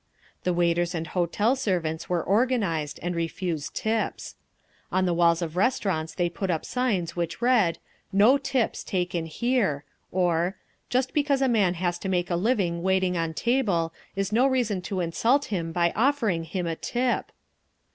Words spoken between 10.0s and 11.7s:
or, "Just because a